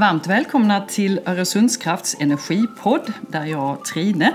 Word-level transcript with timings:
Varmt 0.00 0.26
välkomna 0.26 0.86
till 0.86 1.20
Öresundskrafts 1.26 2.16
energipodd 2.20 3.12
där 3.20 3.44
jag, 3.44 3.84
Trine, 3.84 4.34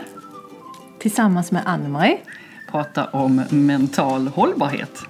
tillsammans 1.00 1.52
med 1.52 1.62
Ann-Marie 1.66 2.18
pratar 2.72 3.16
om 3.16 3.44
mental 3.50 4.28
hållbarhet. 4.28 5.05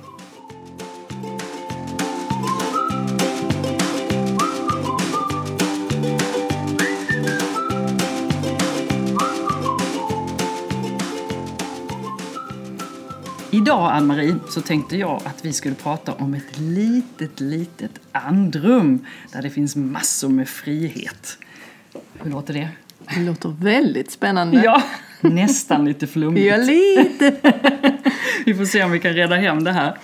Idag, 13.75 13.91
Ann-Marie, 13.91 14.35
så 14.49 14.61
tänkte 14.61 14.97
jag 14.97 15.21
att 15.25 15.45
vi 15.45 15.53
skulle 15.53 15.75
prata 15.75 16.13
om 16.13 16.33
ett 16.33 16.59
litet, 16.59 17.39
litet 17.39 17.91
andrum 18.11 19.05
där 19.31 19.41
det 19.41 19.49
finns 19.49 19.75
massor 19.75 20.29
med 20.29 20.49
frihet. 20.49 21.37
Hur 22.23 22.31
låter 22.31 22.53
det? 22.53 22.69
Det 23.15 23.21
låter 23.21 23.49
väldigt 23.49 24.11
spännande. 24.11 24.61
Ja, 24.63 24.83
nästan 25.21 25.85
lite 25.85 26.07
flummigt. 26.07 26.45
Ja, 26.45 26.57
lite. 26.57 27.35
vi 28.45 28.53
får 28.53 28.65
se 28.65 28.83
om 28.83 28.91
vi 28.91 28.99
kan 28.99 29.13
reda 29.13 29.35
hem 29.35 29.63
det 29.63 29.71
här. 29.71 29.97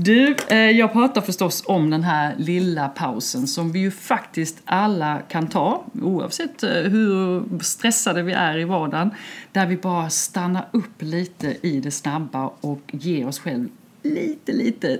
Du, 0.00 0.36
eh, 0.48 0.56
jag 0.56 0.92
pratar 0.92 1.20
förstås 1.20 1.62
om 1.66 1.90
den 1.90 2.02
här 2.02 2.34
lilla 2.36 2.88
pausen 2.88 3.46
som 3.46 3.72
vi 3.72 3.78
ju 3.78 3.90
faktiskt 3.90 4.58
alla 4.64 5.18
kan 5.28 5.46
ta 5.46 5.84
oavsett 6.02 6.62
eh, 6.62 6.70
hur 6.70 7.44
stressade 7.62 8.22
vi 8.22 8.32
är 8.32 8.58
i 8.58 8.64
vardagen. 8.64 9.10
Där 9.52 9.66
vi 9.66 9.76
bara 9.76 10.10
stannar 10.10 10.68
upp 10.70 11.02
lite 11.02 11.56
i 11.62 11.80
det 11.80 11.90
snabba 11.90 12.50
och 12.60 12.80
ger 12.90 13.26
oss 13.26 13.38
själv 13.38 13.68
lite, 14.02 14.52
lite 14.52 14.98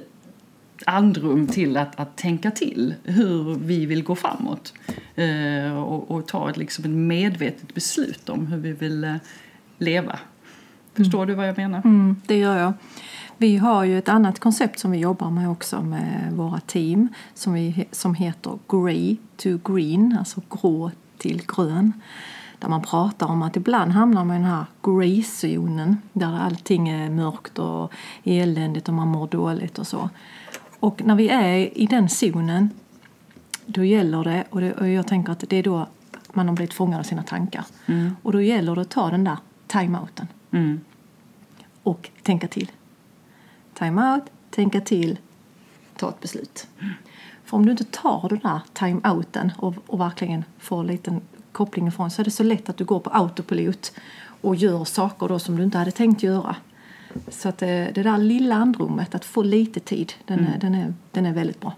andrum 0.85 1.47
till 1.47 1.77
att, 1.77 2.01
att 2.01 2.17
tänka 2.17 2.51
till 2.51 2.95
hur 3.05 3.55
vi 3.55 3.87
vill 3.87 4.05
gå 4.05 4.17
framåt. 4.17 4.75
Eh, 5.15 5.79
och, 5.79 6.11
och, 6.11 6.27
ta 6.27 6.51
ett, 6.51 6.57
liksom 6.57 6.85
ett 6.85 6.91
medvetet 6.91 7.75
beslut 7.75 8.29
om 8.29 8.47
hur 8.47 8.59
vi 8.59 8.73
vill 8.73 9.05
eh, 9.05 9.15
leva. 9.79 10.19
Förstår 10.99 11.19
mm. 11.19 11.29
du 11.29 11.35
vad 11.35 11.49
jag 11.49 11.57
menar? 11.57 11.79
Mm, 11.85 12.17
det 12.27 12.39
gör 12.39 12.59
jag. 12.59 12.73
Vi 13.37 13.57
har 13.57 13.85
ju 13.85 13.99
ett 13.99 14.09
annat 14.09 14.39
koncept 14.39 14.79
som 14.79 14.91
vi 14.91 14.99
jobbar 14.99 15.31
med 15.31 15.51
också 15.51 15.83
med 15.83 16.33
våra 16.33 16.61
team 16.61 17.09
som, 17.35 17.53
vi, 17.53 17.87
som 17.91 18.15
heter 18.15 18.59
Grey 18.69 19.17
to 19.37 19.49
Green, 19.65 20.17
alltså 20.19 20.43
grå 20.51 20.91
till 21.19 21.43
grön. 21.57 21.93
Där 22.59 22.69
man 22.69 22.83
pratar 22.83 23.27
om 23.27 23.43
att 23.43 23.57
ibland 23.57 23.93
hamnar 23.93 24.25
man 24.25 24.37
i 24.37 24.39
den 24.39 24.49
här 24.49 24.65
grey-zonen 24.83 25.97
där 26.13 26.41
allting 26.41 26.89
är 26.89 27.11
mörkt 27.11 27.59
och 27.59 27.93
eländigt 28.25 28.89
och 28.89 28.95
man 28.95 29.09
mår 29.09 29.27
dåligt 29.27 29.79
och 29.79 29.87
så. 29.87 30.11
Och 30.81 31.03
när 31.05 31.15
vi 31.15 31.29
är 31.29 31.79
i 31.79 31.87
den 31.87 32.09
zonen 32.09 32.71
då 33.67 33.85
gäller 33.85 34.25
det, 34.25 34.45
och, 34.51 34.61
det, 34.61 34.73
och 34.73 34.89
jag 34.89 35.07
tänker 35.07 35.33
att 35.33 35.45
det 35.49 35.57
är 35.57 35.63
då 35.63 35.87
man 36.33 36.49
har 36.49 36.55
blivit 36.55 36.75
fångad 36.75 37.01
av 37.01 37.05
sina 37.05 37.23
tankar. 37.23 37.65
Mm. 37.87 38.17
Och 38.23 38.33
då 38.33 38.41
gäller 38.41 38.75
det 38.75 38.81
att 38.81 38.91
ta 38.91 39.11
den 39.11 39.25
där 39.25 39.37
time-outen. 39.67 40.27
Mm. 40.51 40.81
Och 41.89 42.11
tänka 42.23 42.49
till 42.49 42.71
time-out, 43.75 44.23
tänka 44.51 44.81
till, 44.81 45.19
ta 45.97 46.09
ett 46.09 46.21
beslut. 46.21 46.67
För 47.45 47.57
om 47.57 47.67
du 47.67 47.71
inte 47.71 47.85
tar 47.85 48.29
den 48.29 48.39
där 48.39 48.61
time-outen 48.75 49.53
och, 49.59 49.75
och 49.87 50.01
verkligen 50.01 50.45
får 50.59 50.81
en 50.81 50.87
liten 50.87 51.21
koppling 51.53 51.89
ifrån 51.89 52.11
så 52.11 52.23
är 52.23 52.25
det 52.25 52.31
så 52.31 52.43
lätt 52.43 52.69
att 52.69 52.77
du 52.77 52.85
går 52.85 53.01
på 53.01 53.11
autopilot 53.11 53.93
och 54.41 54.57
gör 54.57 54.85
saker 54.85 55.29
då 55.29 55.39
som 55.39 55.57
du 55.57 55.65
inte 55.65 55.79
hade 55.79 55.91
tänkt 55.91 56.23
göra. 56.23 56.57
Så 57.29 57.49
att 57.49 57.59
det, 57.59 57.91
det 57.95 58.03
där 58.03 58.19
lilla 58.19 58.55
andrummet, 58.55 59.15
att 59.15 59.25
få 59.25 59.43
lite 59.43 59.81
tid, 59.81 60.13
den, 60.25 60.39
mm. 60.39 60.53
är, 60.53 60.59
den, 60.59 60.75
är, 60.75 60.95
den 61.11 61.27
är 61.27 61.33
väldigt 61.33 61.61
bra. 61.61 61.73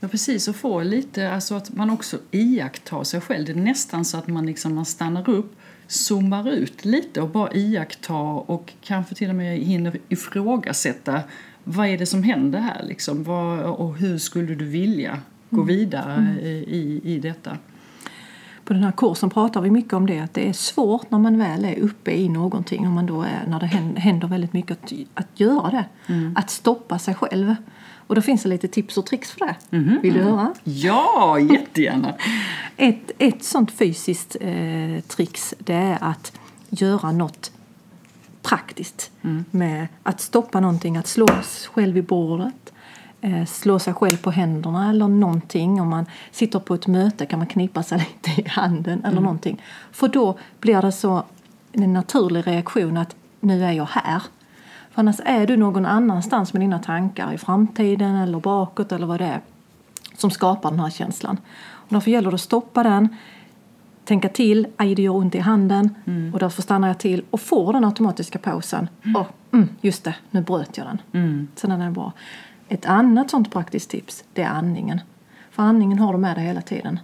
Ja 0.00 0.08
precis, 0.08 0.48
och 0.48 0.56
få 0.56 0.82
lite, 0.82 1.32
alltså 1.32 1.54
att 1.54 1.74
man 1.74 1.90
också 1.90 2.18
iakttar 2.30 3.04
sig 3.04 3.20
själv. 3.20 3.46
Det 3.46 3.52
är 3.52 3.56
nästan 3.56 4.04
så 4.04 4.16
att 4.18 4.28
man, 4.28 4.46
liksom, 4.46 4.74
man 4.74 4.84
stannar 4.84 5.30
upp 5.30 5.57
zoomar 5.88 6.48
ut 6.48 6.84
lite 6.84 7.20
och 7.20 7.28
bara 7.28 7.52
iakttar 7.52 8.50
och 8.50 8.72
kanske 8.82 9.14
till 9.14 9.28
och 9.28 9.34
med 9.34 9.58
hinner 9.58 9.98
ifrågasätta 10.08 11.22
vad 11.64 11.86
är 11.86 11.98
det 11.98 12.06
som 12.06 12.22
händer 12.22 12.58
här 12.58 12.82
liksom? 12.82 13.24
Vad, 13.24 13.60
och 13.60 13.96
hur 13.96 14.18
skulle 14.18 14.54
du 14.54 14.64
vilja 14.64 15.18
gå 15.50 15.62
mm. 15.62 15.76
vidare 15.76 16.14
mm. 16.14 16.38
i, 16.38 17.00
i 17.04 17.18
detta? 17.18 17.56
På 18.64 18.72
den 18.72 18.82
här 18.82 18.92
kursen 18.92 19.30
pratar 19.30 19.60
vi 19.60 19.70
mycket 19.70 19.92
om 19.92 20.06
det 20.06 20.20
att 20.20 20.34
det 20.34 20.48
är 20.48 20.52
svårt 20.52 21.10
när 21.10 21.18
man 21.18 21.38
väl 21.38 21.64
är 21.64 21.78
uppe 21.78 22.10
i 22.10 22.28
någonting 22.28 22.86
om 22.86 22.92
man 22.92 23.06
då 23.06 23.22
är, 23.22 23.44
när 23.48 23.60
det 23.60 23.66
händer 24.00 24.28
väldigt 24.28 24.52
mycket 24.52 24.70
att, 24.70 24.92
att 25.14 25.40
göra 25.40 25.70
det. 25.70 26.12
Mm. 26.12 26.32
Att 26.36 26.50
stoppa 26.50 26.98
sig 26.98 27.14
själv. 27.14 27.54
Och 28.08 28.14
då 28.14 28.20
finns 28.20 28.42
det 28.42 28.48
lite 28.48 28.68
tips 28.68 28.98
och 28.98 29.06
tricks 29.06 29.30
för 29.30 29.46
det. 29.46 29.76
Mm. 29.76 30.00
Vill 30.02 30.14
du 30.14 30.20
höra? 30.20 30.54
Ja, 30.64 31.38
jättegärna! 31.38 32.14
ett, 32.76 33.10
ett 33.18 33.44
sånt 33.44 33.70
fysiskt 33.70 34.36
eh, 34.40 35.00
tricks 35.08 35.54
det 35.58 35.74
är 35.74 35.98
att 36.00 36.32
göra 36.68 37.12
något 37.12 37.52
praktiskt. 38.42 39.10
Mm. 39.22 39.44
Med 39.50 39.88
att 40.02 40.20
stoppa 40.20 40.60
någonting, 40.60 40.96
att 40.96 41.06
slå 41.06 41.26
sig 41.26 41.70
själv 41.70 41.96
i 41.96 42.02
bordet, 42.02 42.72
eh, 43.20 43.44
slå 43.44 43.78
sig 43.78 43.94
själv 43.94 44.16
på 44.16 44.30
händerna 44.30 44.90
eller 44.90 45.08
någonting. 45.08 45.80
Om 45.80 45.88
man 45.88 46.06
sitter 46.30 46.58
på 46.58 46.74
ett 46.74 46.86
möte 46.86 47.26
kan 47.26 47.38
man 47.38 47.48
knipa 47.48 47.82
sig 47.82 47.98
lite 48.24 48.40
i 48.40 48.48
handen 48.48 48.98
eller 48.98 49.12
mm. 49.12 49.22
någonting. 49.22 49.62
För 49.92 50.08
då 50.08 50.38
blir 50.60 50.82
det 50.82 50.92
så 50.92 51.24
en 51.72 51.92
naturlig 51.92 52.46
reaktion 52.46 52.96
att 52.96 53.16
nu 53.40 53.64
är 53.64 53.72
jag 53.72 53.88
här. 53.90 54.22
För 54.90 55.00
annars 55.00 55.20
är 55.24 55.46
du 55.46 55.56
någon 55.56 55.86
annanstans 55.86 56.52
med 56.52 56.62
dina 56.62 56.78
tankar 56.78 57.32
i 57.32 57.38
framtiden 57.38 58.16
eller 58.16 58.40
bakåt 58.40 58.92
eller 58.92 59.06
vad 59.06 59.20
det 59.20 59.26
är 59.26 59.40
som 60.18 60.30
skapar 60.30 60.70
den 60.70 60.80
här 60.80 60.90
känslan. 60.90 61.38
Och 61.60 61.92
därför 61.94 62.10
gäller 62.10 62.30
det 62.30 62.34
att 62.34 62.40
stoppa 62.40 62.82
den, 62.82 63.08
tänka 64.04 64.28
till, 64.28 64.66
aj 64.76 64.94
det 64.94 65.02
gör 65.02 65.16
ont 65.16 65.34
i 65.34 65.38
handen 65.38 65.94
mm. 66.04 66.34
och 66.34 66.40
därför 66.40 66.62
stannar 66.62 66.88
jag 66.88 66.98
till 66.98 67.24
och 67.30 67.40
får 67.40 67.72
den 67.72 67.84
automatiska 67.84 68.38
pausen. 68.38 68.88
Mm. 69.02 69.16
Och, 69.16 69.26
mm, 69.52 69.68
just 69.80 70.04
det, 70.04 70.14
nu 70.30 70.42
bröt 70.42 70.76
jag 70.76 70.86
den. 70.86 71.02
Mm. 71.12 71.48
Så 71.54 71.66
den 71.66 71.80
är 71.80 71.90
bra. 71.90 72.12
Ett 72.68 72.86
annat 72.86 73.30
sånt 73.30 73.52
praktiskt 73.52 73.90
tips 73.90 74.24
det 74.32 74.42
är 74.42 74.48
andningen. 74.48 75.00
För 75.50 75.62
andningen 75.62 75.98
har 75.98 76.12
du 76.12 76.18
med 76.18 76.36
dig 76.36 76.44
hela 76.44 76.60
tiden. 76.62 77.00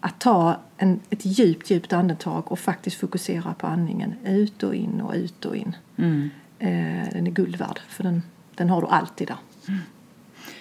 Att 0.00 0.20
ta 0.20 0.56
en, 0.76 1.00
ett 1.10 1.24
djupt, 1.26 1.70
djupt 1.70 1.92
andetag 1.92 2.52
och 2.52 2.58
faktiskt 2.58 3.00
fokusera 3.00 3.54
på 3.54 3.66
andningen. 3.66 4.14
Ut 4.24 4.62
och 4.62 4.74
in 4.74 5.00
och 5.00 5.14
ut 5.14 5.44
och 5.44 5.56
in. 5.56 5.76
Mm. 5.96 6.30
Eh, 6.64 7.08
den 7.12 7.26
är 7.26 7.30
guld 7.30 7.56
värd, 7.56 7.80
för 7.88 8.02
den, 8.02 8.22
den 8.54 8.70
har 8.70 8.80
du 8.80 8.86
alltid 8.86 9.28
där. 9.28 9.36
Mm. 9.68 9.80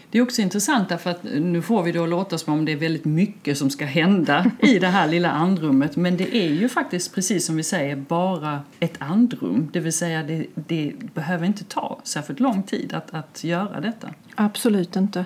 Det 0.09 0.17
är 0.17 0.21
också 0.21 0.41
intressant 0.41 0.89
därför 0.89 1.09
att 1.09 1.23
nu 1.23 1.61
får 1.61 1.83
vi 1.83 1.91
då 1.91 2.05
låta 2.05 2.37
som 2.37 2.53
om 2.53 2.65
det 2.65 2.71
är 2.71 2.77
väldigt 2.77 3.05
mycket 3.05 3.57
som 3.57 3.69
ska 3.69 3.85
hända 3.85 4.51
i 4.59 4.79
det 4.79 4.87
här 4.87 5.07
lilla 5.07 5.31
andrummet. 5.31 5.95
Men 5.95 6.17
det 6.17 6.35
är 6.35 6.49
ju 6.49 6.69
faktiskt 6.69 7.15
precis 7.15 7.45
som 7.45 7.55
vi 7.55 7.63
säger 7.63 7.95
bara 7.95 8.61
ett 8.79 8.95
andrum. 8.97 9.69
Det 9.73 9.79
vill 9.79 9.93
säga 9.93 10.23
det, 10.23 10.45
det 10.55 10.93
behöver 11.13 11.45
inte 11.45 11.63
ta 11.63 11.99
särskilt 12.03 12.39
lång 12.39 12.63
tid 12.63 12.93
att, 12.93 13.13
att 13.13 13.43
göra 13.43 13.81
detta. 13.81 14.09
Absolut 14.35 14.95
inte. 14.95 15.25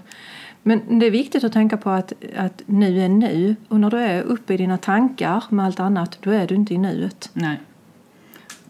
Men 0.63 0.99
det 0.99 1.05
är 1.05 1.11
viktigt 1.11 1.43
att 1.43 1.53
tänka 1.53 1.77
på 1.77 1.89
att, 1.89 2.13
att 2.37 2.61
nu 2.65 3.01
är 3.01 3.09
nu. 3.09 3.55
Och 3.67 3.79
när 3.79 3.89
du 3.89 3.97
är 3.97 4.21
uppe 4.21 4.53
i 4.53 4.57
dina 4.57 4.77
tankar 4.77 5.43
med 5.49 5.65
allt 5.65 5.79
annat, 5.79 6.17
då 6.21 6.31
är 6.31 6.47
du 6.47 6.55
inte 6.55 6.73
i 6.73 6.77
nuet. 6.77 7.29
Nej 7.33 7.59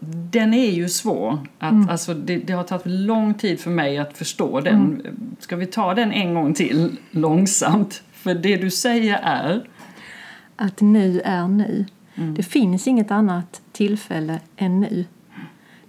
den 0.00 0.54
är 0.54 0.70
ju 0.70 0.88
svår. 0.88 1.38
Att, 1.58 1.72
mm. 1.72 1.88
alltså, 1.88 2.14
det, 2.14 2.36
det, 2.36 2.52
har 2.52 2.64
tagit 2.64 2.86
lång 2.86 3.34
tid 3.34 3.60
för 3.60 3.70
mig 3.70 3.98
att 3.98 4.18
förstå 4.18 4.60
den. 4.60 4.74
Mm. 4.74 5.36
Ska 5.38 5.56
vi 5.56 5.66
ta 5.66 5.94
den 5.94 6.12
en 6.12 6.34
gång 6.34 6.54
till, 6.54 6.96
långsamt? 7.10 8.02
För 8.12 8.34
det 8.34 8.56
du 8.56 8.70
säger 8.70 9.20
är? 9.22 9.68
Att 10.56 10.80
nu 10.80 11.20
är 11.24 11.48
nu. 11.48 11.86
Mm. 12.14 12.34
Det 12.34 12.42
finns 12.42 12.86
inget 12.86 13.10
annat 13.10 13.62
tillfälle 13.72 14.40
än 14.56 14.80
nu. 14.80 15.04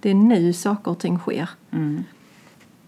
Det 0.00 0.10
är 0.10 0.14
nu 0.14 0.52
saker 0.52 0.90
och 0.90 0.98
ting 0.98 1.18
sker. 1.18 1.48
Mm. 1.70 2.04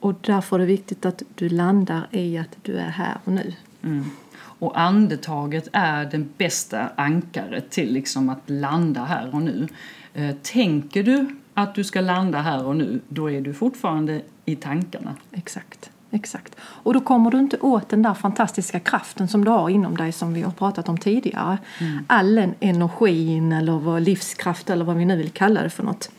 Och 0.01 0.15
därför 0.21 0.57
är 0.57 0.61
det 0.61 0.67
viktigt 0.67 1.07
att 1.07 1.23
du 1.35 1.49
landar 1.49 2.07
i 2.11 2.39
att 2.39 2.57
du 2.63 2.77
är 2.77 2.89
här 2.89 3.19
och 3.25 3.33
nu. 3.33 3.55
Mm. 3.83 4.05
Och 4.35 4.81
andetaget 4.81 5.69
är 5.73 6.05
det 6.05 6.25
bästa 6.39 6.89
ankaret 6.97 7.71
till 7.71 7.93
liksom 7.93 8.29
att 8.29 8.43
landa 8.47 9.05
här 9.05 9.35
och 9.35 9.43
nu. 9.43 9.69
Eh, 10.15 10.37
tänker 10.43 11.03
du 11.03 11.27
att 11.55 11.75
du 11.75 11.85
ska 11.85 12.01
landa 12.01 12.39
här 12.39 12.65
och 12.65 12.77
nu, 12.77 13.01
då 13.09 13.31
är 13.31 13.41
du 13.41 13.55
fortfarande 13.55 14.23
i 14.45 14.57
tankarna. 14.57 15.17
Exakt. 15.33 15.91
Exakt. 16.15 16.57
Och 16.61 16.95
då 16.95 17.01
kommer 17.01 17.31
du 17.31 17.39
inte 17.39 17.59
åt 17.59 17.89
den 17.89 18.03
där 18.03 18.15
fantastiska 18.15 18.81
kraften 18.81 19.29
som 19.29 19.45
du 19.45 19.51
har 19.51 19.69
inom 19.69 19.97
dig 19.97 20.13
som 20.13 20.35
vi 20.35 20.43
har 20.43 20.51
pratat 20.51 20.89
om 20.89 20.99
tidigare. 20.99 21.59
Mm. 21.79 22.05
All 22.07 22.35
den 22.35 22.55
energin 22.61 23.53
eller 23.53 24.01
livskraft 24.01 24.71
eller 24.71 24.85
vad 24.85 24.97
vi 24.97 25.05
nu 25.05 25.17
vill 25.17 25.31
kalla 25.31 25.63
det 25.63 25.71
för 25.71 25.83
något. 25.83 26.11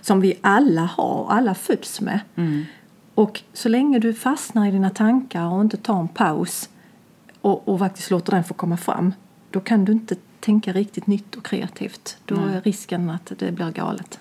Som 0.00 0.20
vi 0.20 0.38
alla 0.40 0.84
har, 0.84 1.26
alla 1.30 1.54
föds 1.54 2.00
med. 2.00 2.20
Mm. 2.36 2.64
Och 3.14 3.42
så 3.52 3.68
länge 3.68 3.98
du 3.98 4.14
fastnar 4.14 4.68
i 4.68 4.70
dina 4.70 4.90
tankar 4.90 5.46
och 5.46 5.60
inte 5.60 5.76
tar 5.76 6.00
en 6.00 6.08
paus 6.08 6.68
och, 7.40 7.68
och 7.68 7.78
faktiskt 7.78 8.10
låter 8.10 8.32
den 8.32 8.44
få 8.44 8.54
komma 8.54 8.76
fram, 8.76 9.14
då 9.50 9.60
kan 9.60 9.84
du 9.84 9.92
inte 9.92 10.16
tänka 10.46 10.72
riktigt 10.72 11.06
nytt 11.06 11.34
och 11.34 11.46
kreativt. 11.46 12.16
Då 12.24 12.34
är 12.34 12.60
risken 12.60 13.10
att 13.10 13.32
det 13.38 13.52
blir 13.52 13.70
galet. 13.70 14.20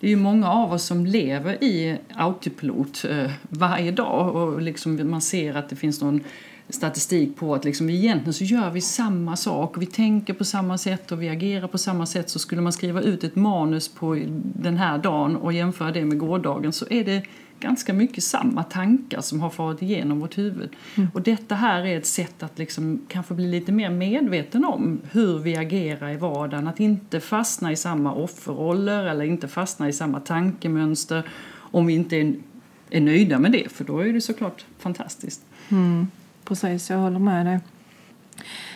Det 0.00 0.06
är 0.06 0.10
ju 0.10 0.16
många 0.16 0.50
av 0.50 0.72
oss 0.72 0.84
som 0.84 1.06
lever 1.06 1.64
i 1.64 1.98
autopilot 2.14 3.04
eh, 3.04 3.30
varje 3.42 3.92
dag 3.92 4.36
och 4.36 4.62
liksom 4.62 5.10
man 5.10 5.20
ser 5.20 5.54
att 5.54 5.68
det 5.68 5.76
finns 5.76 6.00
någon 6.00 6.20
statistik 6.68 7.36
på 7.36 7.54
att 7.54 7.64
liksom 7.64 7.90
egentligen 7.90 8.34
så 8.34 8.44
gör 8.44 8.70
vi 8.70 8.80
samma 8.80 9.36
sak, 9.36 9.74
vi 9.78 9.86
tänker 9.86 10.34
på 10.34 10.44
samma 10.44 10.78
sätt 10.78 11.12
och 11.12 11.22
vi 11.22 11.28
agerar 11.28 11.68
på 11.68 11.78
samma 11.78 12.06
sätt. 12.06 12.30
Så 12.30 12.38
skulle 12.38 12.62
man 12.62 12.72
skriva 12.72 13.00
ut 13.00 13.24
ett 13.24 13.36
manus 13.36 13.88
på 13.88 14.18
den 14.42 14.76
här 14.76 14.98
dagen 14.98 15.36
och 15.36 15.52
jämföra 15.52 15.92
det 15.92 16.04
med 16.04 16.18
gårdagen 16.18 16.72
så 16.72 16.86
är 16.90 17.04
det 17.04 17.22
ganska 17.60 17.92
mycket 17.92 18.24
samma 18.24 18.62
tankar 18.62 19.20
som 19.20 19.40
har 19.40 19.50
farit 19.50 19.82
igenom 19.82 20.20
vårt 20.20 20.38
huvud. 20.38 20.70
Mm. 20.96 21.08
Och 21.14 21.22
detta 21.22 21.54
här 21.54 21.86
är 21.86 21.98
ett 21.98 22.06
sätt 22.06 22.42
att 22.42 22.58
liksom 22.58 23.00
kanske 23.08 23.34
bli 23.34 23.46
lite 23.46 23.72
mer 23.72 23.90
medveten 23.90 24.64
om 24.64 25.00
hur 25.10 25.38
vi 25.38 25.56
agerar 25.56 26.10
i 26.10 26.16
vardagen. 26.16 26.68
Att 26.68 26.80
inte 26.80 27.20
fastna 27.20 27.72
i 27.72 27.76
samma 27.76 28.14
offerroller 28.14 29.04
eller 29.04 29.24
inte 29.24 29.48
fastna 29.48 29.88
i 29.88 29.92
samma 29.92 30.20
tankemönster 30.20 31.22
om 31.52 31.86
vi 31.86 31.94
inte 31.94 32.16
är, 32.16 32.34
är 32.90 33.00
nöjda 33.00 33.38
med 33.38 33.52
det, 33.52 33.72
för 33.72 33.84
då 33.84 33.98
är 33.98 34.12
det 34.12 34.20
såklart 34.20 34.64
fantastiskt. 34.78 35.42
Mm, 35.68 36.08
precis, 36.44 36.90
jag 36.90 36.98
håller 36.98 37.18
med 37.18 37.46
dig. 37.46 37.60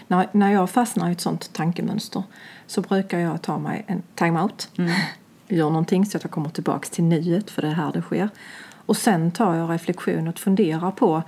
När, 0.08 0.28
när 0.32 0.52
jag 0.52 0.70
fastnar 0.70 1.08
i 1.08 1.12
ett 1.12 1.20
sånt 1.20 1.52
tankemönster 1.52 2.22
så 2.66 2.80
brukar 2.80 3.18
jag 3.18 3.42
ta 3.42 3.58
mig 3.58 3.84
en 3.86 4.02
time-out. 4.14 4.68
Mm. 4.78 4.90
Gör 5.48 5.70
någonting 5.70 6.06
så 6.06 6.16
att 6.16 6.24
jag 6.24 6.30
kommer 6.30 6.48
tillbaka 6.48 6.88
till 6.88 7.04
nuet, 7.04 7.50
för 7.50 7.62
det 7.62 7.68
är 7.68 7.72
här 7.72 7.92
det 7.92 8.02
sker. 8.02 8.28
Och 8.86 8.96
sen 8.96 9.30
tar 9.30 9.54
jag 9.54 9.70
reflektion 9.70 10.28
och 10.28 10.38
funderar 10.38 10.90
på 10.90 11.22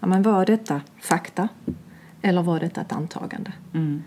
ja, 0.00 0.06
men 0.06 0.22
var 0.22 0.46
detta 0.46 0.80
fakta 1.00 1.48
eller 2.22 2.42
var 2.42 2.60
detta 2.60 2.80
ett 2.80 2.92
antagande? 2.92 3.52
Mm. 3.74 4.02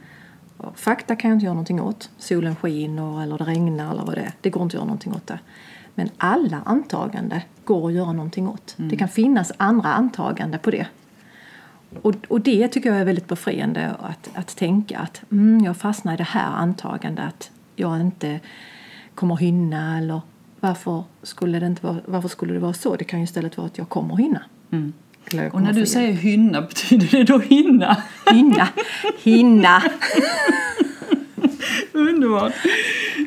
Fakta 0.75 1.15
kan 1.15 1.29
jag 1.29 1.35
inte 1.35 1.45
göra 1.45 1.53
någonting 1.53 1.81
åt. 1.81 2.09
Solen 2.17 2.55
skiner 2.55 3.23
eller 3.23 3.37
det 3.37 3.43
regnar 3.43 3.91
eller 3.91 4.05
vad 4.05 4.15
det 4.15 4.21
är. 4.21 4.33
Det 4.41 4.49
går 4.49 4.63
inte 4.63 4.71
att 4.71 4.79
göra 4.79 4.85
någonting 4.85 5.13
åt 5.13 5.27
det. 5.27 5.39
Men 5.95 6.09
alla 6.17 6.61
antaganden 6.65 7.41
går 7.65 7.87
att 7.87 7.93
göra 7.93 8.13
någonting 8.13 8.47
åt. 8.47 8.75
Mm. 8.77 8.89
Det 8.89 8.97
kan 8.97 9.07
finnas 9.07 9.51
andra 9.57 9.93
antaganden 9.93 10.59
på 10.59 10.71
det. 10.71 10.87
Och, 12.01 12.15
och 12.27 12.41
det 12.41 12.67
tycker 12.67 12.89
jag 12.89 12.99
är 12.99 13.05
väldigt 13.05 13.27
befriande 13.27 13.95
att, 13.99 14.29
att 14.33 14.55
tänka 14.55 14.99
att 14.99 15.21
mm, 15.31 15.63
jag 15.63 15.77
fastnar 15.77 16.13
i 16.13 16.17
det 16.17 16.23
här 16.23 16.51
antagandet 16.51 17.25
att 17.27 17.51
jag 17.75 18.01
inte 18.01 18.39
kommer 19.15 19.35
hinna 19.35 19.97
eller 19.97 20.21
varför 20.67 21.03
skulle, 21.23 21.59
det 21.59 21.65
inte 21.65 21.85
vara, 21.85 21.97
varför 22.05 22.29
skulle 22.29 22.53
det 22.53 22.59
vara 22.59 22.73
så? 22.73 22.95
Det 22.95 23.03
kan 23.03 23.19
ju 23.19 23.23
istället 23.23 23.57
vara 23.57 23.67
att 23.67 23.77
jag 23.77 23.89
kommer 23.89 24.15
hinna. 24.15 24.41
Mm. 24.71 24.93
Och 25.51 25.61
när 25.61 25.73
du 25.73 25.85
säger 25.85 26.13
hinna, 26.13 26.61
betyder 26.61 27.07
det 27.07 27.23
då 27.23 27.39
hinna? 27.39 28.03
Hinna, 28.31 28.67
hinna. 29.23 29.83
Underbart. 31.91 32.53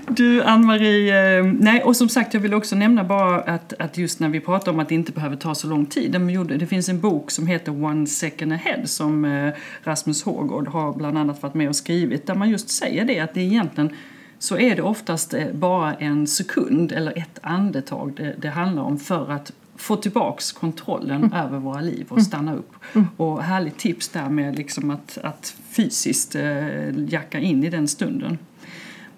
Du 0.09 0.43
Ann-Marie, 0.43 1.39
eh, 1.39 1.45
nej 1.45 1.83
och 1.83 1.97
som 1.97 2.09
sagt 2.09 2.35
jag 2.35 2.41
vill 2.41 2.55
också 2.55 2.77
nämna 2.77 3.05
bara 3.05 3.41
att, 3.41 3.73
att 3.79 3.99
just 3.99 4.21
när 4.21 4.29
vi 4.29 4.41
pratar 4.41 4.73
om 4.73 4.81
att 4.81 4.89
det 4.89 4.95
inte 4.95 5.13
behöver 5.13 5.37
ta 5.37 5.55
så 5.55 5.67
lång 5.67 5.87
tid. 5.87 6.17
Det 6.59 6.67
finns 6.67 6.89
en 6.89 7.01
bok 7.01 7.31
som 7.31 7.47
heter 7.47 7.85
One 7.85 8.07
second 8.07 8.53
ahead 8.53 8.87
som 8.87 9.25
eh, 9.25 9.55
Rasmus 9.83 10.23
Hårgård 10.23 10.69
har 10.69 10.93
bland 10.93 11.19
annat 11.19 11.43
varit 11.43 11.55
med 11.55 11.69
och 11.69 11.77
skrivit 11.77 12.27
där 12.27 12.35
man 12.35 12.51
just 12.51 12.71
säger 12.71 13.05
det 13.05 13.21
att 13.21 13.35
det 13.35 13.41
egentligen 13.41 13.91
så 14.39 14.59
är 14.59 14.77
det 14.77 14.83
oftast 14.83 15.35
eh, 15.35 15.53
bara 15.53 15.95
en 15.95 16.27
sekund 16.27 16.93
eller 16.93 17.19
ett 17.19 17.39
andetag 17.43 18.13
det, 18.17 18.35
det 18.39 18.49
handlar 18.49 18.83
om 18.83 18.99
för 18.99 19.33
att 19.33 19.53
få 19.77 19.97
tillbaks 19.97 20.53
kontrollen 20.53 21.25
mm. 21.25 21.33
över 21.33 21.59
våra 21.59 21.81
liv 21.81 22.07
och 22.09 22.23
stanna 22.23 22.55
upp. 22.55 22.73
Mm. 22.95 23.07
Och 23.17 23.43
härligt 23.43 23.79
tips 23.79 24.09
där 24.09 24.29
med 24.29 24.57
liksom 24.57 24.91
att, 24.91 25.19
att 25.23 25.57
fysiskt 25.71 26.35
eh, 26.35 26.99
jacka 27.09 27.39
in 27.39 27.65
i 27.65 27.71
den 27.71 27.89
stunden. 27.89 28.39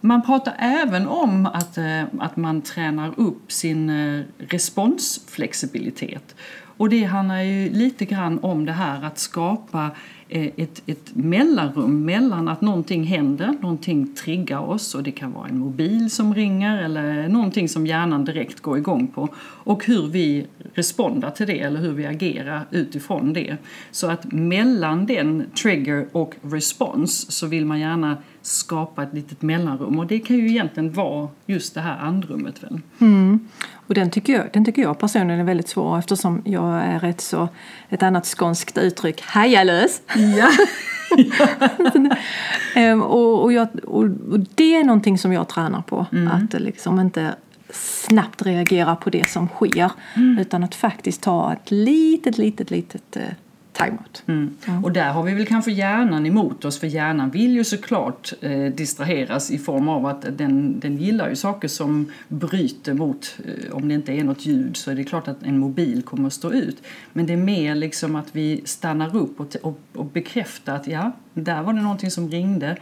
Man 0.01 0.23
pratar 0.23 0.55
även 0.59 1.09
om 1.09 1.47
att, 1.47 1.79
eh, 1.79 2.03
att 2.19 2.37
man 2.37 2.63
tränar 2.63 3.13
upp 3.17 3.53
sin 3.53 3.91
eh, 3.91 4.23
responsflexibilitet. 4.39 6.35
Och 6.81 6.89
det 6.89 7.05
handlar 7.05 7.43
ju 7.43 7.71
lite 7.73 8.05
grann 8.05 8.39
om 8.43 8.65
det 8.65 8.73
här 8.73 9.05
att 9.05 9.19
skapa 9.19 9.91
eh, 10.29 10.51
ett, 10.57 10.83
ett 10.87 11.17
mellanrum 11.17 12.05
mellan 12.05 12.49
att 12.49 12.61
någonting 12.61 13.05
händer, 13.05 13.55
någonting 13.61 14.15
triggar 14.15 14.59
oss 14.59 14.95
och 14.95 15.03
det 15.03 15.11
kan 15.11 15.33
vara 15.33 15.49
en 15.49 15.59
mobil 15.59 16.11
som 16.11 16.35
ringer 16.35 16.83
eller 16.83 17.29
någonting 17.29 17.69
som 17.69 17.87
hjärnan 17.87 18.25
direkt 18.25 18.61
går 18.61 18.79
igång 18.79 19.07
på 19.07 19.29
och 19.43 19.87
hur 19.87 20.09
vi 20.09 20.47
respondar 20.75 21.31
till 21.31 21.47
det 21.47 21.61
eller 21.61 21.81
hur 21.81 21.93
vi 21.93 22.07
agerar 22.07 22.67
utifrån 22.71 23.33
det. 23.33 23.57
Så 23.91 24.11
att 24.11 24.33
mellan 24.33 25.07
den 25.07 25.45
trigger 25.63 26.07
och 26.13 26.35
respons 26.43 27.33
så 27.33 27.47
vill 27.47 27.67
man 27.67 27.81
gärna 27.81 28.17
skapa 28.43 29.03
ett 29.03 29.15
litet 29.15 29.43
mellanrum 29.43 29.99
och 29.99 30.07
det 30.07 30.19
kan 30.19 30.37
ju 30.37 30.49
egentligen 30.49 30.93
vara 30.93 31.29
just 31.47 31.75
det 31.75 31.81
här 31.81 31.99
andrummet 31.99 32.63
väl. 32.63 32.81
Mm. 32.99 33.49
Och 33.91 33.95
den 33.95 34.11
tycker, 34.11 34.33
jag, 34.33 34.47
den 34.53 34.65
tycker 34.65 34.83
jag 34.83 34.99
personligen 34.99 35.41
är 35.41 35.45
väldigt 35.45 35.69
svår 35.69 35.99
eftersom 35.99 36.43
jag 36.45 36.83
är 36.83 37.01
rätt 37.01 37.21
så, 37.21 37.49
ett 37.89 38.03
annat 38.03 38.27
skånskt 38.27 38.79
uttryck, 38.79 39.23
hajalös. 39.23 40.03
Ja. 40.37 40.51
um, 42.93 43.03
och, 43.03 43.43
och, 43.43 43.53
jag, 43.53 43.69
och, 43.85 44.05
och, 44.05 44.41
det 44.55 44.77
är 44.77 44.85
någonting 44.85 45.19
som 45.19 45.33
jag 45.33 45.49
tränar 45.49 45.83
på. 45.83 46.07
Mm. 46.13 46.29
Att 46.29 46.61
liksom 46.61 47.01
inte 47.01 47.35
snabbt 47.73 48.43
reagera 48.43 48.97
på 48.97 49.11
det 49.11 49.29
som 49.29 49.49
sker. 49.49 49.91
Mm. 50.17 50.39
Utan 50.39 50.65
att 50.65 50.75
faktiskt 50.75 51.23
ta 51.23 51.53
ett 51.53 51.71
litet, 51.71 52.39
litet, 52.39 52.71
litet 52.71 53.17
uh, 53.17 53.23
timeout. 53.73 54.23
Mm. 54.27 54.57
Mm. 54.67 54.85
Och 54.85 54.93
där 54.93 55.13
har 55.13 55.23
vi 55.23 55.35
väl 55.35 55.47
kanske 55.47 55.73
hjärnan 55.73 56.27
emot 56.27 56.65
oss 56.65 56.79
för 56.79 56.87
hjärnan 56.87 57.31
vill 57.31 57.51
ju 57.51 57.65
såklart 57.65 58.33
eh, 58.41 58.65
distraheras 58.65 59.51
i 59.51 59.59
form 59.59 59.89
av 59.89 60.07
att 60.07 60.39
den, 60.39 60.81
den 60.81 60.97
gillar 60.97 61.29
ju 61.29 61.37
saker 61.37 61.69
som 61.69 62.13
bryter 62.29 62.95
mot, 62.95 63.37
eh, 63.45 63.75
om 63.75 63.89
det 63.89 63.95
inte 63.95 64.13
är 64.13 64.25
något 64.25 64.47
ljud 64.47 64.77
så 64.77 64.91
är 64.91 64.95
det 64.95 65.05
klart 65.05 65.29
att 65.29 65.43
en 65.43 65.59
mobil 65.59 66.03
kommer 66.03 66.27
att 66.27 66.33
stå 66.33 66.53
ut. 66.53 66.83
Men 67.13 67.27
det 67.27 67.33
är 67.33 67.37
mer 67.37 67.75
liksom 67.75 68.17
att 68.17 68.29
vi 68.33 68.63
stannar 68.65 69.17
upp 69.17 69.41
och, 69.41 69.57
och, 69.63 69.81
och 69.93 70.07
bekräftar 70.07 70.77
att 70.77 70.87
ja, 70.87 71.13
där 71.35 71.63
var 71.63 71.73
det 71.73 71.83
någonting 71.83 72.11
som 72.11 72.29
ringde. 72.29 72.77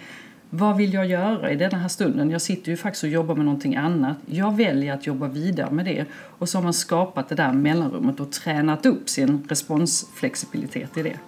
Vad 0.51 0.77
vill 0.77 0.95
jag 0.95 1.07
göra 1.07 1.51
i 1.53 1.57
den 1.57 1.75
här 1.75 1.89
stunden? 1.89 2.31
Jag 2.31 2.43
sitter 2.43 2.71
ju 2.71 2.77
faktiskt 2.77 3.05
och 3.05 3.11
jobbar 3.11 3.35
med 3.35 3.45
någonting 3.45 3.77
annat. 3.77 4.17
Jag 4.27 4.57
väljer 4.57 4.95
att 4.95 5.07
jobba 5.07 5.29
vidare 5.29 5.71
med 5.71 5.85
det. 5.85 6.05
Och 6.13 6.49
så 6.49 6.59
har 6.59 6.63
man 6.63 6.75
skapat 6.75 7.29
det 7.29 7.35
där 7.35 7.53
mellanrummet 7.53 8.21
och 8.21 8.33
tränat 8.33 8.87
upp 8.87 9.09
sin 9.09 9.47
responsflexibilitet 9.49 10.97
i 10.97 11.03
det. 11.03 11.19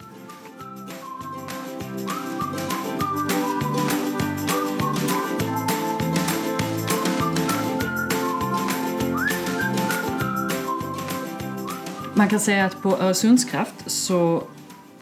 Man 12.14 12.28
kan 12.28 12.40
säga 12.40 12.64
att 12.64 12.82
på 12.82 12.96
Öresundskraft 12.96 13.90
så 13.90 14.42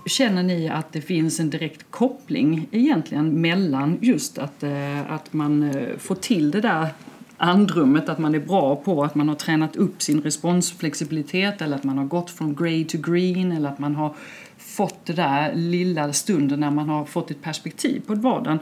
Känner 0.08 0.42
ni 0.42 0.68
att 0.68 0.92
det 0.92 1.00
finns 1.00 1.40
en 1.40 1.50
direkt 1.50 1.86
koppling 1.90 2.68
egentligen 2.70 3.40
mellan 3.40 3.98
just 4.00 4.38
att, 4.38 4.62
eh, 4.62 5.12
att 5.12 5.32
man 5.32 5.62
eh, 5.62 5.96
får 5.98 6.14
till 6.14 6.50
det 6.50 6.60
där 6.60 6.88
andrummet, 7.36 8.08
att 8.08 8.18
man 8.18 8.34
är 8.34 8.38
bra 8.38 8.76
på 8.76 9.04
att 9.04 9.14
man 9.14 9.28
har 9.28 9.34
tränat 9.34 9.76
upp 9.76 10.02
sin 10.02 10.20
responsflexibilitet 10.20 11.62
eller 11.62 11.76
att 11.76 11.84
man 11.84 11.98
har 11.98 12.04
gått 12.04 12.30
från 12.30 12.54
grey 12.54 12.84
to 12.84 12.98
green 12.98 13.52
eller 13.52 13.68
att 13.68 13.78
man 13.78 13.94
har 13.94 14.14
fått 14.58 15.06
det 15.06 15.12
där 15.12 15.54
lilla 15.54 16.12
stunden 16.12 16.60
när 16.60 16.70
man 16.70 16.88
har 16.88 17.04
fått 17.04 17.30
ett 17.30 17.42
perspektiv 17.42 18.02
på 18.06 18.14
vardagen 18.14 18.58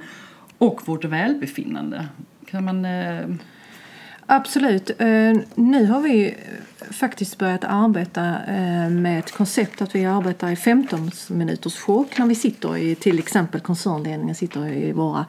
och 0.58 0.88
vårt 0.88 1.04
välbefinnande. 1.04 2.06
Kan 2.50 2.64
man... 2.64 2.84
Eh, 2.84 3.26
Eh... 4.28 4.36
Absolut. 4.36 4.90
Nu 5.54 5.86
har 5.86 6.00
vi 6.00 6.34
faktiskt 6.90 7.38
börjat 7.38 7.64
arbeta 7.64 8.44
eh, 8.44 8.90
med 8.90 9.18
ett 9.18 9.32
koncept 9.32 9.82
att 9.82 9.94
vi 9.94 10.04
arbetar 10.04 10.50
i 10.50 10.56
15 10.56 11.10
minuters 11.30 11.76
chock 11.76 12.18
när 12.18 12.26
vi 12.26 12.34
sitter 12.34 12.76
i 12.76 12.94
till 12.94 13.18
exempel 13.18 13.60
koncernledningen 13.60 14.34
sitter 14.34 14.68
i 14.68 14.92
våra 14.92 15.26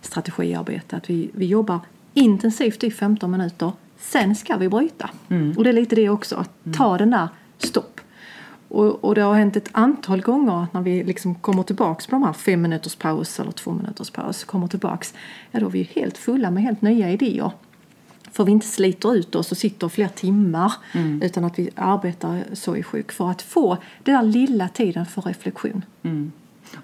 strategiarbete. 0.00 0.96
Att 0.96 1.10
vi, 1.10 1.30
vi 1.34 1.46
jobbar 1.46 1.80
intensivt 2.14 2.84
i 2.84 2.90
15 2.90 3.30
minuter, 3.30 3.72
sen 3.98 4.36
ska 4.36 4.56
vi 4.56 4.68
bryta. 4.68 5.10
Mm. 5.28 5.54
Och 5.56 5.64
det 5.64 5.70
är 5.70 5.74
lite 5.74 5.96
det 5.96 6.08
också, 6.08 6.36
att 6.36 6.66
mm. 6.66 6.78
ta 6.78 6.98
den 6.98 7.10
där 7.10 7.28
stopp. 7.58 8.00
Och, 8.68 9.04
och 9.04 9.14
det 9.14 9.20
har 9.20 9.34
hänt 9.34 9.56
ett 9.56 9.68
antal 9.72 10.20
gånger 10.20 10.66
när 10.72 10.82
vi 10.82 11.04
liksom 11.04 11.34
kommer 11.34 11.62
tillbaks 11.62 12.06
på 12.06 12.10
de 12.12 12.22
här 12.22 12.32
fem 12.32 12.62
minuters 12.62 12.96
paus 12.96 13.40
eller 13.40 13.52
två 13.52 13.72
minuters 13.72 14.10
paus, 14.10 14.44
kommer 14.44 14.68
tillbaks, 14.68 15.14
ja 15.50 15.60
då 15.60 15.66
är 15.66 15.70
vi 15.70 15.82
helt 15.82 16.18
fulla 16.18 16.50
med 16.50 16.62
helt 16.62 16.82
nya 16.82 17.10
idéer. 17.10 17.50
För 18.38 18.44
vi 18.44 18.52
inte 18.52 18.66
sliter 18.66 19.14
ut 19.14 19.34
oss 19.34 19.52
och 19.52 19.58
sitter 19.58 19.88
fler 19.88 20.08
timmar 20.08 20.72
mm. 20.92 21.22
utan 21.22 21.44
att 21.44 21.58
vi 21.58 21.70
arbetar 21.74 22.44
så 22.52 22.76
i 22.76 22.82
sjuk 22.82 23.12
för 23.12 23.30
att 23.30 23.42
få 23.42 23.78
den 24.02 24.14
där 24.14 24.22
lilla 24.22 24.68
tiden 24.68 25.06
för 25.06 25.22
reflektion. 25.22 25.84
Mm. 26.02 26.32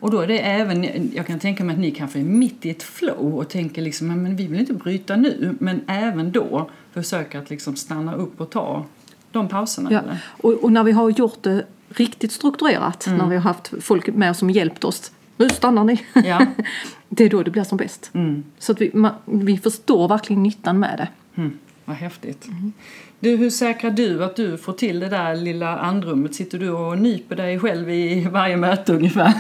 Och 0.01 0.11
då 0.11 0.21
är 0.21 0.27
det 0.27 0.39
även, 0.39 1.11
jag 1.15 1.27
kan 1.27 1.39
tänka 1.39 1.65
mig 1.65 1.75
att 1.75 1.81
ni 1.81 1.91
kanske 1.91 2.19
är 2.19 2.25
mitt 2.25 2.67
i 2.67 2.71
ett 2.71 2.83
flow 2.83 3.35
och 3.35 3.49
tänker 3.49 3.83
liksom, 3.83 4.07
men 4.07 4.37
vi 4.37 4.47
vill 4.47 4.61
inte 4.61 4.73
bryta 4.73 5.17
nu, 5.17 5.57
men 5.61 5.81
även 5.87 6.33
då 6.33 6.71
försöka 6.93 7.39
att 7.39 7.51
liksom 7.51 7.77
stanna 7.77 8.15
upp 8.15 8.41
och 8.41 8.51
ta 8.51 8.85
de 9.31 9.49
pauserna. 9.49 9.93
Ja. 9.93 10.03
Och, 10.27 10.53
och, 10.53 10.73
när 10.73 10.85
vi 10.85 10.93
har 10.93 11.11
gjort 11.11 11.43
det 11.43 11.67
riktigt 11.89 12.33
strukturerat, 12.33 13.07
mm. 13.07 13.19
när 13.19 13.29
vi 13.29 13.37
har 13.37 13.43
haft 13.43 13.73
folk 13.81 14.07
med 14.07 14.37
som 14.37 14.51
hjälpt 14.51 14.85
oss, 14.85 15.13
nu 15.37 15.49
stannar 15.49 15.85
ni. 15.85 16.01
Ja. 16.15 16.47
det 17.09 17.25
är 17.25 17.29
då 17.29 17.43
det 17.43 17.51
blir 17.51 17.65
som 17.65 17.79
bäst. 17.79 18.11
Mm. 18.15 18.45
Så 18.59 18.73
att 18.73 18.81
vi, 18.81 18.91
man, 18.95 19.13
vi 19.25 19.59
förstår 19.59 20.09
verkligen 20.09 20.43
nyttan 20.43 20.79
med 20.79 20.99
det. 20.99 21.09
Mm. 21.35 21.59
Vad 21.85 21.97
häftigt. 21.97 22.49
Du, 23.21 23.37
hur 23.37 23.51
säkrar 23.51 23.91
du 23.91 24.25
att 24.25 24.37
du 24.37 24.59
får 24.59 24.73
till 24.73 25.01
det 25.01 25.09
där 25.09 25.37
lilla 25.37 25.79
andrummet? 25.79 26.35
Sitter 26.35 26.59
du 26.59 26.71
och 26.71 26.99
nyper 26.99 27.37
dig 27.37 27.59
själv 27.59 27.91
i 27.91 28.25
varje 28.31 28.57
möte 28.57 28.93
ungefär? 28.95 29.33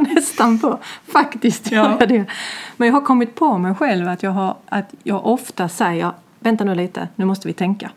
Nästan 0.14 0.58
på. 0.58 0.78
Faktiskt 1.12 1.70
gör 1.72 1.84
Ja. 1.84 1.96
jag 2.00 2.08
det. 2.08 2.24
Men 2.76 2.88
jag 2.88 2.94
har 2.94 3.00
kommit 3.00 3.34
på 3.34 3.58
mig 3.58 3.74
själv 3.74 4.08
att 4.08 4.22
jag, 4.22 4.30
har, 4.30 4.56
att 4.68 4.94
jag 5.02 5.26
ofta 5.26 5.68
säger 5.68 6.12
vänta 6.40 6.64
nu 6.64 6.74
lite, 6.74 7.08
nu 7.16 7.24
måste 7.24 7.48
vi 7.48 7.54
tänka. 7.54 7.90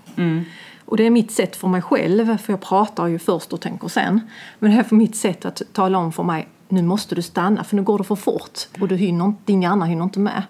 Och 0.85 0.97
det 0.97 1.03
är 1.05 1.09
mitt 1.09 1.31
sätt 1.31 1.55
för 1.55 1.67
mig 1.67 1.81
själv, 1.81 2.37
för 2.37 2.53
jag 2.53 2.61
pratar 2.61 3.07
ju 3.07 3.19
först 3.19 3.53
och 3.53 3.61
tänker 3.61 3.87
sen. 3.87 4.21
Men 4.59 4.69
det 4.69 4.75
här 4.75 4.85
är 4.91 4.95
mitt 4.95 5.15
sätt 5.15 5.45
att 5.45 5.61
tala 5.73 5.97
om 5.97 6.11
för 6.13 6.23
mig, 6.23 6.47
nu 6.69 6.81
måste 6.81 7.15
du 7.15 7.21
stanna 7.21 7.63
för 7.63 7.75
nu 7.75 7.81
går 7.83 7.97
det 7.97 8.03
för 8.03 8.15
fort 8.15 8.59
och 8.81 8.87
du 8.87 8.95
hinner, 8.95 9.33
din 9.45 9.61
hjärna 9.61 9.85
hinner 9.85 10.03
inte 10.03 10.19
med. 10.19 10.43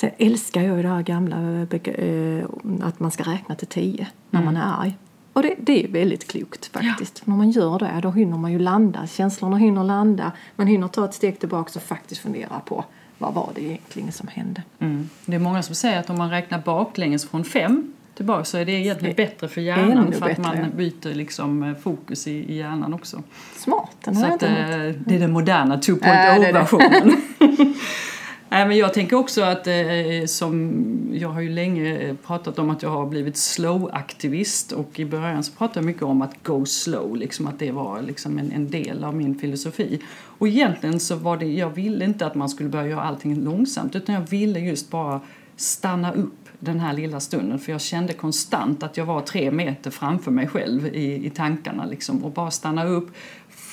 Sen 0.00 0.10
älskar 0.18 0.62
jag 0.62 0.76
ju 0.76 0.82
det 0.82 0.88
här 0.88 1.02
gamla 1.02 1.36
eh, 1.36 2.04
eh, 2.04 2.44
att 2.82 3.00
man 3.00 3.10
ska 3.10 3.22
räkna 3.22 3.54
till 3.54 3.66
tio 3.66 4.06
när 4.30 4.42
man 4.42 4.56
är 4.56 4.82
arg. 4.82 4.96
Och 5.32 5.42
det, 5.42 5.54
det 5.58 5.84
är 5.84 5.88
väldigt 5.88 6.28
klokt 6.28 6.66
faktiskt. 6.66 7.26
När 7.26 7.36
man 7.36 7.50
gör 7.50 7.78
det 7.78 8.00
då 8.02 8.10
hinner 8.10 8.36
man 8.36 8.52
ju 8.52 8.58
landa, 8.58 9.06
känslorna 9.06 9.56
hinner 9.56 9.84
landa. 9.84 10.32
Man 10.56 10.66
hinner 10.66 10.88
ta 10.88 11.04
ett 11.04 11.14
steg 11.14 11.40
tillbaka 11.40 11.72
och 11.76 11.82
faktiskt 11.82 12.20
fundera 12.20 12.60
på 12.60 12.84
vad 13.18 13.34
var 13.34 13.50
det 13.54 13.62
egentligen 13.62 14.12
som 14.12 14.28
hände. 14.28 14.62
Mm. 14.78 15.08
Det 15.24 15.34
är 15.34 15.40
många 15.40 15.62
som 15.62 15.74
säger 15.74 16.00
att 16.00 16.10
om 16.10 16.18
man 16.18 16.30
räknar 16.30 16.58
baklänges 16.58 17.28
från 17.28 17.44
fem 17.44 17.92
tillbaka 18.14 18.44
så 18.44 18.58
är 18.58 18.64
det 18.64 18.72
egentligen 18.72 19.16
bättre 19.16 19.48
för 19.48 19.60
hjärnan 19.60 20.12
för 20.12 20.30
att 20.30 20.36
bättre, 20.36 20.42
man 20.42 20.56
ja. 20.56 20.76
byter 20.76 21.14
liksom 21.14 21.62
eh, 21.62 21.74
fokus 21.74 22.26
i, 22.26 22.32
i 22.32 22.56
hjärnan 22.56 22.94
också. 22.94 23.22
Smart, 23.56 23.96
den 24.04 24.16
Så 24.16 24.22
jag 24.22 24.28
att, 24.28 24.42
inte 24.42 24.46
eh, 24.46 24.94
det 25.06 25.14
är 25.14 25.18
den 25.18 25.32
moderna 25.32 25.80
Ja, 25.86 25.94
det 26.00 26.08
är 26.08 26.52
det. 26.52 26.60
2.0-versionen. 26.60 27.16
Nej, 28.50 28.68
men 28.68 28.76
jag 28.76 28.94
tänker 28.94 29.16
också 29.16 29.42
att 29.42 29.66
eh, 29.66 29.74
som 30.26 30.84
jag 31.12 31.28
har 31.28 31.40
ju 31.40 31.48
länge 31.48 31.98
eh, 31.98 32.16
pratat 32.26 32.58
om 32.58 32.70
att 32.70 32.82
jag 32.82 32.90
har 32.90 33.06
blivit 33.06 33.36
slow-aktivist 33.36 34.72
och 34.72 35.00
i 35.00 35.04
början 35.04 35.44
så 35.44 35.52
pratade 35.52 35.80
jag 35.80 35.84
mycket 35.84 36.02
om 36.02 36.22
att 36.22 36.42
go 36.42 36.66
slow, 36.66 37.16
liksom 37.16 37.46
att 37.46 37.58
det 37.58 37.70
var 37.70 38.02
liksom 38.02 38.38
en, 38.38 38.52
en 38.52 38.70
del 38.70 39.04
av 39.04 39.14
min 39.14 39.38
filosofi. 39.38 40.00
Och 40.38 40.48
egentligen 40.48 41.00
så 41.00 41.16
var 41.16 41.36
det, 41.36 41.46
jag 41.46 41.70
ville 41.70 42.04
inte 42.04 42.26
att 42.26 42.34
man 42.34 42.48
skulle 42.48 42.68
börja 42.68 42.86
göra 42.86 43.02
allting 43.02 43.44
långsamt 43.44 43.96
utan 43.96 44.14
jag 44.14 44.22
ville 44.30 44.60
just 44.60 44.90
bara 44.90 45.20
stanna 45.56 46.12
upp 46.12 46.47
den 46.60 46.80
här 46.80 46.92
lilla 46.92 47.20
stunden 47.20 47.58
för 47.58 47.72
jag 47.72 47.80
kände 47.80 48.12
konstant 48.12 48.82
att 48.82 48.96
jag 48.96 49.04
var 49.04 49.20
tre 49.20 49.50
meter 49.50 49.90
framför 49.90 50.30
mig 50.30 50.46
själv 50.46 50.86
i, 50.86 51.26
i 51.26 51.30
tankarna 51.30 51.86
liksom 51.86 52.24
och 52.24 52.30
bara 52.30 52.50
stanna 52.50 52.84
upp 52.84 53.10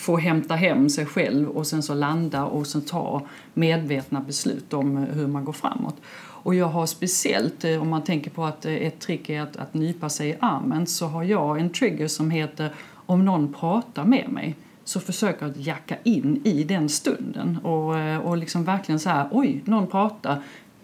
få 0.05 0.17
hämta 0.17 0.55
hem 0.55 0.89
sig 0.89 1.05
själv 1.05 1.49
och 1.49 1.67
sen 1.67 1.83
så 1.83 1.93
landa 1.93 2.45
och 2.45 2.67
sen 2.67 2.81
ta 2.81 3.21
medvetna 3.53 4.19
beslut 4.19 4.73
om 4.73 4.97
eh, 4.97 5.03
hur 5.03 5.27
man 5.27 5.45
går 5.45 5.53
framåt. 5.53 5.95
Och 6.17 6.55
jag 6.55 6.65
har 6.65 6.85
speciellt, 6.85 7.63
eh, 7.63 7.81
om 7.81 7.89
man 7.89 8.03
tänker 8.03 8.31
på 8.31 8.45
att 8.45 8.65
eh, 8.65 8.73
ett 8.73 8.99
trick 8.99 9.29
är 9.29 9.41
att, 9.41 9.57
att 9.57 9.73
nypa 9.73 10.09
sig 10.09 10.29
i 10.29 10.35
armen, 10.39 10.87
så 10.87 11.07
har 11.07 11.23
jag 11.23 11.59
en 11.59 11.69
trigger 11.69 12.07
som 12.07 12.31
heter 12.31 12.69
om 13.05 13.25
någon 13.25 13.53
pratar 13.53 14.05
med 14.05 14.29
mig 14.29 14.55
så 14.83 14.99
försöker 14.99 15.45
jag 15.45 15.51
att 15.51 15.65
jacka 15.65 15.95
in 16.03 16.41
i 16.43 16.63
den 16.63 16.89
stunden 16.89 17.57
och, 17.63 17.95
och 18.29 18.37
liksom 18.37 18.63
verkligen 18.63 18.99
så 18.99 19.09
här, 19.09 19.27
oj, 19.31 19.61
någon 19.65 19.87
pratar, 19.87 20.41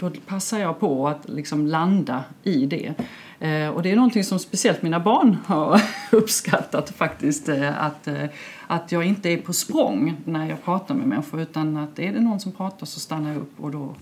då 0.10 0.20
passar 0.28 0.60
jag 0.60 0.80
på 0.80 1.08
att 1.08 1.30
liksom 1.30 1.68
landa 1.68 2.24
i 2.44 2.66
det. 2.66 2.94
Eh, 3.40 3.70
och 3.70 3.84
det 3.84 3.92
är 3.92 3.96
någonting 3.96 4.24
som 4.24 4.40
speciellt 4.40 4.82
mina 4.82 5.00
barn 5.00 5.38
har 5.46 5.82
uppskattat 6.12 6.90
faktiskt. 6.90 7.50
Eh, 7.50 7.84
att, 7.84 8.08
eh, 8.08 8.26
att 8.68 8.92
jag 8.92 9.06
inte 9.06 9.30
är 9.30 9.38
på 9.38 9.54
språng 9.54 10.16
när 10.26 10.50
jag 10.50 10.64
pratar 10.64 10.96
med 10.96 11.08
människor 11.08 11.42
utan 11.42 11.78
att 11.78 12.00
är 12.00 12.14
det 12.14 12.20
någon 12.20 12.40
som 12.40 12.52
pratar 12.52 12.86
så 12.86 13.00
stannar 13.00 13.34
jag 13.34 13.42
upp 13.42 13.60
och 13.60 13.72
då 13.72 13.96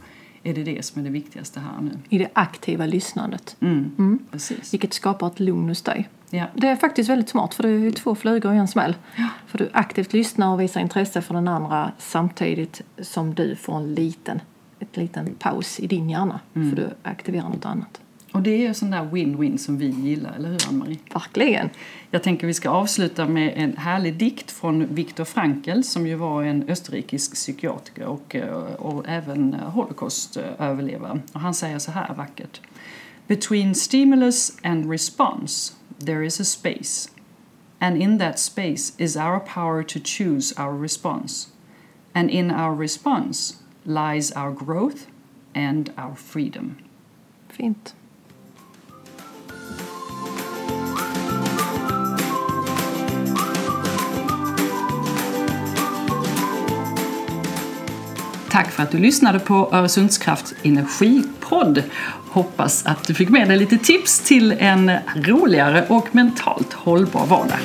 är 0.44 0.54
det 0.54 0.64
det 0.64 0.86
som 0.86 1.00
är 1.00 1.04
det 1.04 1.12
viktigaste 1.12 1.60
här 1.60 1.82
nu. 1.82 2.00
I 2.10 2.18
det 2.18 2.30
aktiva 2.34 2.86
lyssnandet. 2.86 3.56
Mm, 3.60 4.20
Precis. 4.32 4.74
Vilket 4.74 4.94
skapar 4.94 5.28
ett 5.28 5.40
lugn 5.40 5.70
hos 5.70 5.82
dig. 5.82 6.10
Ja. 6.30 6.46
Det 6.54 6.68
är 6.68 6.76
faktiskt 6.76 7.10
väldigt 7.10 7.30
smart 7.30 7.54
för 7.54 7.64
det 7.64 7.70
är 7.70 7.92
två 7.92 8.16
flugor 8.16 8.54
i 8.54 8.58
en 8.58 8.68
smäll. 8.68 8.96
För 9.48 9.58
du 9.58 9.70
aktivt 9.74 10.14
lyssnar 10.14 10.54
och 10.54 10.62
visar 10.62 10.82
intresse 10.82 11.22
för 11.22 11.34
den 11.34 11.48
andra 11.48 11.92
samtidigt 11.98 12.82
som 13.02 13.34
du 13.34 13.56
får 13.56 13.78
en 13.78 13.94
liten, 13.94 14.42
ett 14.80 14.98
liten 14.98 15.36
paus 15.36 15.80
i 15.80 15.88
din 15.88 16.10
hjärna. 16.10 16.40
För 16.54 16.76
du 16.76 16.90
aktiverar 17.04 17.50
något 17.50 17.66
annat. 17.66 18.00
Och 18.32 18.42
det 18.42 18.66
är 18.66 18.74
sån 18.74 18.92
där 18.92 19.04
win-win 19.04 19.58
som 19.58 19.78
vi 19.78 19.88
gillar, 19.88 20.34
eller 20.36 20.50
hur 20.50 20.68
Ann-Marie? 20.68 20.98
Verkligen. 21.14 21.70
Jag 22.12 22.24
tänker 22.24 22.48
vi 22.48 22.54
ska 22.54 22.70
avsluta 22.70 23.28
med 23.28 23.54
en 23.56 23.78
härlig 23.78 24.16
dikt 24.16 24.52
från 24.52 24.96
Viktor 24.96 25.26
Frankl 25.26 25.82
som 25.82 26.08
ju 26.08 26.16
var 26.16 26.44
en 26.44 26.70
österrikisk 26.70 27.34
psykiatriker 27.34 28.06
och, 28.06 28.36
eh, 28.36 28.74
och 28.74 29.04
även 29.08 29.54
holocaustöverlevare. 29.54 31.22
Och 31.34 31.40
han 31.40 31.54
säger 31.54 31.80
så 31.80 31.92
här 31.92 32.14
vackert. 32.14 32.62
Between 33.28 33.76
stimulus 33.76 34.58
and 34.64 34.92
response 34.92 35.74
there 36.06 36.26
is 36.26 36.40
a 36.40 36.46
space. 36.46 37.10
And 37.80 38.02
in 38.02 38.20
that 38.20 38.40
space 38.40 38.94
is 38.98 39.16
our 39.16 39.40
power 39.40 39.84
to 39.84 40.00
choose 40.04 40.64
our 40.64 40.82
response. 40.82 41.48
And 42.14 42.30
in 42.30 42.52
our 42.52 42.76
response 42.82 43.54
lies 43.84 44.32
our 44.36 44.52
growth 44.52 45.08
and 45.54 45.90
our 45.98 46.16
freedom. 46.16 46.76
Fint. 47.50 47.96
Tack 58.50 58.72
för 58.72 58.84
att 58.84 58.92
du 58.92 58.98
lyssnade 58.98 59.40
på 59.40 59.70
Öresundskrafts 59.72 60.54
energipodd. 60.64 61.84
Hoppas 62.30 62.86
att 62.86 63.08
du 63.08 63.14
fick 63.14 63.30
med 63.30 63.48
dig 63.48 63.58
lite 63.58 63.78
tips 63.78 64.20
till 64.20 64.52
en 64.52 64.92
roligare 65.16 65.86
och 65.90 66.16
mentalt 66.16 66.74
hållbar 66.74 67.26
vardag. 67.26 67.60